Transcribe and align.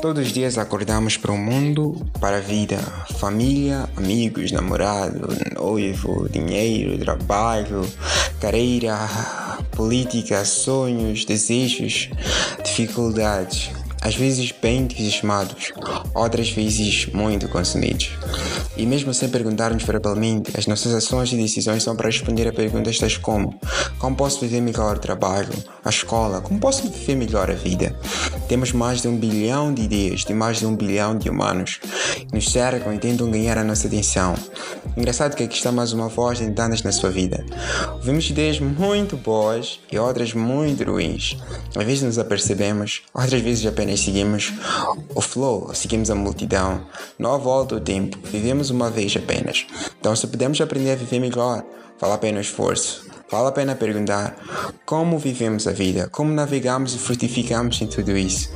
Todos 0.00 0.26
os 0.26 0.32
dias 0.32 0.56
acordamos 0.56 1.18
para 1.18 1.30
o 1.30 1.36
mundo, 1.36 1.94
para 2.18 2.38
a 2.38 2.40
vida, 2.40 2.78
família, 3.18 3.86
amigos, 3.94 4.50
namorado, 4.52 5.28
noivo, 5.54 6.26
dinheiro, 6.30 6.98
trabalho, 6.98 7.82
carreira, 8.40 8.96
política, 9.72 10.42
sonhos, 10.46 11.26
desejos, 11.26 12.08
dificuldades. 12.64 13.70
Às 14.00 14.14
vezes 14.14 14.50
bem 14.50 14.82
entusiasmados, 14.82 15.72
outras 16.14 16.48
vezes 16.48 17.06
muito 17.12 17.48
consumidos. 17.48 18.10
E 18.76 18.84
mesmo 18.84 19.14
sem 19.14 19.28
perguntarmos 19.28 19.84
verbalmente, 19.84 20.50
as 20.58 20.66
nossas 20.66 20.92
ações 20.92 21.32
e 21.32 21.36
decisões 21.36 21.82
são 21.82 21.94
para 21.94 22.08
responder 22.08 22.48
a 22.48 22.52
perguntas 22.52 22.98
tais 22.98 23.16
como: 23.16 23.58
Como 23.98 24.16
posso 24.16 24.40
viver 24.40 24.60
melhor 24.60 24.96
o 24.96 25.00
trabalho, 25.00 25.52
a 25.84 25.90
escola? 25.90 26.40
Como 26.40 26.58
posso 26.58 26.88
viver 26.88 27.14
melhor 27.14 27.50
a 27.50 27.54
vida? 27.54 27.94
Temos 28.48 28.72
mais 28.72 29.02
de 29.02 29.08
um 29.08 29.16
bilhão 29.16 29.72
de 29.72 29.82
ideias, 29.82 30.24
de 30.24 30.32
mais 30.32 30.58
de 30.58 30.66
um 30.66 30.74
bilhão 30.74 31.16
de 31.16 31.28
humanos 31.28 31.80
que 32.14 32.34
nos 32.34 32.50
cercam 32.50 32.94
e 32.94 32.98
tentam 32.98 33.30
ganhar 33.30 33.58
a 33.58 33.64
nossa 33.64 33.86
atenção. 33.86 34.34
Engraçado 34.96 35.34
que 35.34 35.42
aqui 35.42 35.56
está 35.56 35.72
mais 35.72 35.92
uma 35.92 36.08
voz 36.08 36.38
tentando 36.38 36.74
na 36.82 36.92
sua 36.92 37.10
vida. 37.10 37.44
Ouvimos 37.94 38.30
ideias 38.30 38.60
muito 38.60 39.16
boas 39.16 39.80
e 39.90 39.98
outras 39.98 40.32
muito 40.32 40.84
ruins. 40.84 41.36
Às 41.76 41.84
vezes 41.84 42.02
nos 42.02 42.18
apercebemos, 42.18 43.02
outras 43.12 43.40
vezes 43.40 43.66
apenas 43.66 44.00
seguimos 44.00 44.52
o 45.14 45.20
flow, 45.20 45.74
seguimos 45.74 46.10
a 46.10 46.14
multidão. 46.14 46.86
Não 47.18 47.34
há 47.34 47.38
volta 47.38 47.74
ao 47.74 47.80
tempo, 47.80 48.18
vivemos 48.24 48.70
uma 48.70 48.90
vez 48.90 49.16
apenas. 49.16 49.66
Então, 49.98 50.14
se 50.14 50.26
podemos 50.26 50.60
aprender 50.60 50.92
a 50.92 50.96
viver 50.96 51.18
melhor, 51.18 51.64
vale 52.00 52.14
a 52.14 52.18
pena 52.18 52.38
o 52.38 52.40
esforço. 52.40 53.13
Vale 53.34 53.48
a 53.48 53.50
pena 53.52 53.74
perguntar 53.74 54.36
como 54.86 55.18
vivemos 55.18 55.66
a 55.66 55.72
vida, 55.72 56.08
como 56.08 56.32
navegamos 56.32 56.94
e 56.94 56.98
frutificamos 56.98 57.82
em 57.82 57.88
tudo 57.88 58.16
isso. 58.16 58.48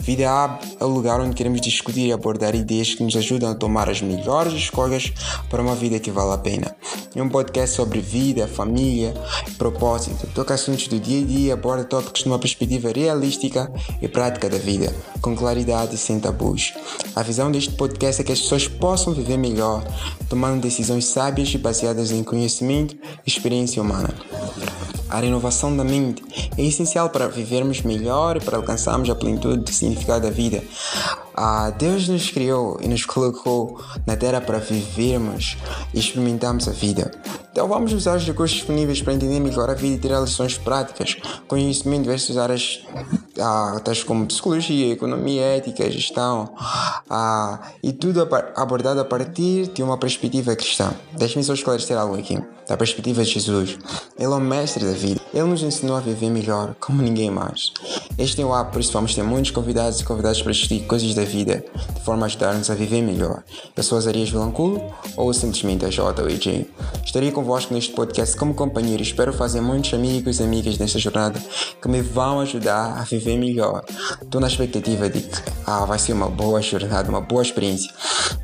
Vida 0.00 0.24
Hub 0.24 0.58
é 0.80 0.84
o 0.84 0.88
lugar 0.88 1.20
onde 1.20 1.36
queremos 1.36 1.60
discutir 1.60 2.08
e 2.08 2.12
abordar 2.12 2.52
ideias 2.52 2.96
que 2.96 3.04
nos 3.04 3.14
ajudam 3.14 3.52
a 3.52 3.54
tomar 3.54 3.88
as 3.88 4.02
melhores 4.02 4.52
escolhas 4.52 5.12
para 5.48 5.62
uma 5.62 5.76
vida 5.76 6.00
que 6.00 6.10
vale 6.10 6.32
a 6.32 6.38
pena. 6.38 6.74
É 7.14 7.22
um 7.22 7.28
podcast 7.28 7.76
sobre 7.76 8.00
vida, 8.00 8.48
família 8.48 9.14
propósito. 9.56 10.26
Toca 10.34 10.54
assuntos 10.54 10.88
do 10.88 10.98
dia 10.98 11.22
a 11.22 11.26
dia, 11.26 11.54
aborda 11.54 11.84
tópicos 11.84 12.24
numa 12.24 12.38
perspectiva 12.38 12.90
realística 12.94 13.72
e 14.02 14.08
prática 14.08 14.50
da 14.50 14.58
vida, 14.58 14.92
com 15.20 15.36
claridade 15.36 15.94
e 15.94 15.98
sem 15.98 16.18
tabus. 16.18 16.74
A 17.14 17.22
visão 17.22 17.52
deste 17.52 17.70
podcast 17.72 18.20
é 18.20 18.24
que 18.24 18.32
as 18.32 18.40
pessoas 18.40 18.66
possam 18.66 19.14
viver 19.14 19.36
melhor, 19.36 19.84
tomando 20.28 20.60
decisões 20.60 21.06
sábias 21.06 21.54
e 21.54 21.58
baseadas 21.58 22.10
em 22.10 22.24
conhecimento 22.24 22.96
e 23.24 23.30
experiência 23.30 23.80
humana. 23.80 24.12
A 25.08 25.20
renovação 25.20 25.76
da 25.76 25.84
mente 25.84 26.22
é 26.58 26.62
essencial 26.62 27.08
para 27.08 27.28
vivermos 27.28 27.82
melhor 27.82 28.36
e 28.36 28.40
para 28.40 28.56
alcançarmos 28.56 29.08
a 29.08 29.14
plenitude 29.14 29.62
do 29.62 29.72
significado 29.72 30.24
da 30.24 30.30
vida. 30.30 30.62
Ah, 31.36 31.70
Deus 31.70 32.06
nos 32.08 32.30
criou 32.30 32.78
e 32.80 32.86
nos 32.86 33.04
colocou 33.04 33.80
na 34.06 34.16
terra 34.16 34.40
para 34.40 34.58
vivermos 34.58 35.56
e 35.92 35.98
experimentarmos 35.98 36.68
a 36.68 36.72
vida. 36.72 37.10
Então 37.54 37.68
vamos 37.68 37.92
usar 37.92 38.16
os 38.16 38.26
recursos 38.26 38.56
disponíveis 38.56 39.00
para 39.00 39.12
entender 39.12 39.38
melhor 39.38 39.70
a 39.70 39.74
vida 39.74 39.94
e 39.94 39.98
tirar 40.00 40.18
lições 40.18 40.58
práticas. 40.58 41.14
Conhecimento 41.46 42.04
versus 42.04 42.36
áreas 42.36 42.84
ah, 43.40 43.80
tais 43.84 44.02
como 44.02 44.26
psicologia, 44.26 44.92
economia, 44.92 45.42
ética, 45.42 45.88
gestão, 45.88 46.52
ah, 47.08 47.60
e 47.80 47.92
tudo 47.92 48.28
abordado 48.56 49.00
a 49.00 49.04
partir 49.04 49.68
de 49.68 49.84
uma 49.84 49.96
perspectiva 49.96 50.56
cristã. 50.56 50.92
Deixe-me 51.12 51.44
só 51.44 51.54
esclarecer 51.54 51.96
algo 51.96 52.18
aqui, 52.18 52.42
da 52.68 52.76
perspectiva 52.76 53.22
de 53.22 53.30
Jesus. 53.30 53.78
Ele 54.18 54.24
é 54.24 54.28
o 54.28 54.40
mestre 54.40 54.84
da 54.84 54.92
vida. 54.92 55.20
Ele 55.32 55.44
nos 55.44 55.62
ensinou 55.62 55.96
a 55.96 56.00
viver 56.00 56.30
melhor, 56.30 56.74
como 56.80 57.02
ninguém 57.02 57.30
mais. 57.30 57.72
Este 58.18 58.42
é 58.42 58.44
o 58.44 58.54
app, 58.54 58.72
por 58.72 58.80
isso 58.80 58.92
vamos 58.92 59.14
ter 59.14 59.22
muitos 59.22 59.50
convidados 59.50 60.00
e 60.00 60.04
convidados 60.04 60.42
para 60.42 60.52
discutir 60.52 60.86
coisas 60.86 61.14
da 61.14 61.24
vida, 61.24 61.64
de 61.94 62.04
forma 62.04 62.24
a 62.24 62.26
ajudar-nos 62.26 62.70
a 62.70 62.74
viver 62.74 63.02
melhor. 63.02 63.42
Eu 63.76 63.82
sou 63.82 63.98
Azarias 63.98 64.30
Vilanculo, 64.30 64.82
ou 65.16 65.32
simplesmente 65.32 65.84
a 65.84 65.90
J 65.90 66.22
ou 66.22 66.28
AJ. 66.28 66.66
Estarei 67.04 67.32
com 67.32 67.43
convosco 67.44 67.74
neste 67.74 67.92
podcast 67.92 68.34
como 68.38 68.54
companheiro. 68.54 69.02
Espero 69.02 69.30
fazer 69.30 69.60
muitos 69.60 69.92
amigos 69.92 70.40
e 70.40 70.42
amigas 70.42 70.78
nesta 70.78 70.98
jornada 70.98 71.38
que 71.80 71.88
me 71.88 72.00
vão 72.00 72.40
ajudar 72.40 72.98
a 72.98 73.02
viver 73.02 73.36
melhor. 73.36 73.84
Estou 74.22 74.40
na 74.40 74.46
expectativa 74.46 75.10
de 75.10 75.20
que 75.20 75.42
ah, 75.66 75.84
vai 75.84 75.98
ser 75.98 76.14
uma 76.14 76.30
boa 76.30 76.62
jornada, 76.62 77.10
uma 77.10 77.20
boa 77.20 77.42
experiência. 77.42 77.92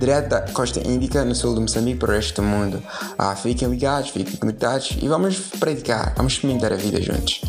Direto 0.00 0.30
da 0.30 0.40
Costa 0.40 0.80
Índica, 0.80 1.24
no 1.24 1.34
sul 1.34 1.54
do 1.54 1.60
Moçambique, 1.60 2.00
para 2.00 2.10
o 2.10 2.14
resto 2.14 2.42
do 2.42 2.48
mundo. 2.48 2.82
Ah, 3.16 3.36
fiquem 3.36 3.68
ligados, 3.68 4.10
fiquem 4.10 4.34
conectados 4.34 4.98
e 5.00 5.06
vamos 5.06 5.38
praticar, 5.60 6.14
vamos 6.16 6.32
experimentar 6.32 6.72
a 6.72 6.76
vida 6.76 7.00
juntos. 7.00 7.40